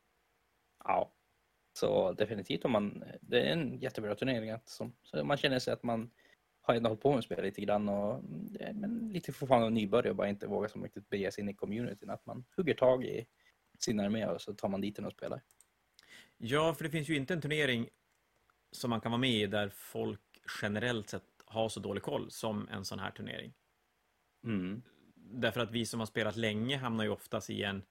[0.83, 1.13] Ja,
[1.79, 5.83] så definitivt om man, det är en jättebra turnering som, så man känner sig att
[5.83, 6.11] man
[6.61, 8.23] har ändå hållit på med spel lite grann och
[8.73, 12.09] men lite fortfarande nybörjare och bara inte vågar så mycket bege sig in i communityn.
[12.09, 13.25] Att man hugger tag i
[13.79, 15.41] sin armé och så tar man dit den och spelar.
[16.37, 17.89] Ja, för det finns ju inte en turnering
[18.71, 20.21] som man kan vara med i där folk
[20.61, 23.53] generellt sett har så dålig koll som en sån här turnering.
[24.43, 24.81] Mm.
[25.15, 27.83] Därför att vi som har spelat länge hamnar ju oftast i en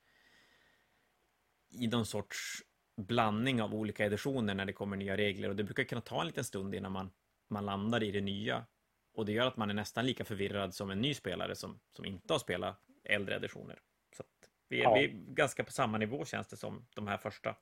[1.70, 2.62] i någon sorts
[2.98, 6.26] blandning av olika editioner när det kommer nya regler och det brukar kunna ta en
[6.26, 7.10] liten stund innan man,
[7.48, 8.66] man landar i det nya.
[9.14, 12.04] Och det gör att man är nästan lika förvirrad som en ny spelare som, som
[12.04, 13.78] inte har spelat äldre editioner.
[14.16, 14.24] Så
[14.68, 14.94] vi, är, ja.
[14.94, 17.56] vi är ganska på samma nivå känns det som, de här första.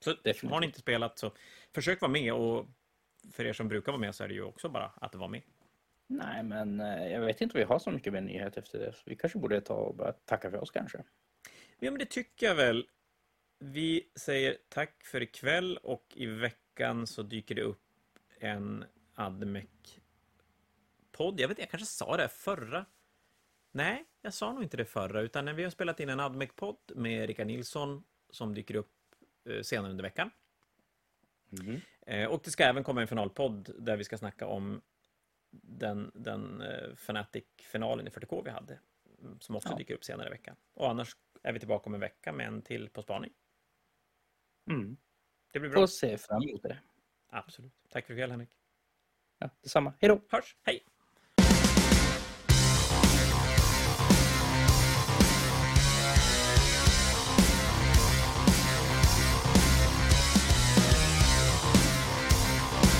[0.00, 0.50] Så Definitivt.
[0.50, 1.32] har ni inte spelat så
[1.74, 2.66] försök vara med och
[3.32, 5.42] för er som brukar vara med så är det ju också bara att vara med.
[6.06, 8.92] Nej, men eh, jag vet inte om vi har så mycket mer nyhet efter det.
[8.92, 10.98] Så vi kanske borde ta och bara tacka för oss kanske.
[11.78, 12.86] Ja, men det tycker jag väl.
[13.62, 17.82] Vi säger tack för ikväll och i veckan så dyker det upp
[18.38, 18.84] en
[19.14, 19.80] Admec-podd.
[21.40, 22.86] Jag vet jag kanske sa det förra.
[23.72, 26.92] Nej, jag sa nog inte det förra, utan när vi har spelat in en Admec-podd
[26.94, 30.30] med Rickard Nilsson som dyker upp eh, senare under veckan.
[31.52, 31.80] Mm.
[32.30, 34.80] Och det ska även komma en finalpodd där vi ska snacka om
[35.50, 38.78] den, den uh, Fnatic-finalen i 40K vi hade.
[39.22, 39.76] Mm, som också ja.
[39.76, 40.56] dyker upp senare i veckan.
[40.74, 43.32] Och annars är vi tillbaka om en vecka med en till På spaning.
[44.70, 44.96] Mm.
[45.52, 45.80] Det blir bra.
[45.80, 46.78] Får se fram emot det.
[47.28, 47.72] Absolut.
[47.88, 48.50] Tack för ikväll Henrik.
[49.38, 49.94] Ja, detsamma.
[50.00, 50.20] Hej då.
[50.28, 50.56] Hörs.
[50.62, 50.84] Hej.